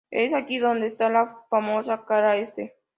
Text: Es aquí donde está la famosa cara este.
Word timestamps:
Es 0.09 0.33
aquí 0.33 0.57
donde 0.57 0.87
está 0.87 1.09
la 1.09 1.27
famosa 1.51 2.05
cara 2.07 2.35
este. 2.35 2.75